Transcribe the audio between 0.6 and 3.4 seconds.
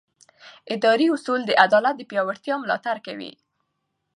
اداري اصول د عدالت د پیاوړتیا ملاتړ کوي.